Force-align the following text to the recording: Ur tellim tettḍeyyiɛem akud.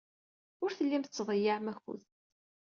Ur 0.63 0.71
tellim 0.77 1.03
tettḍeyyiɛem 1.03 1.71
akud. 1.71 2.01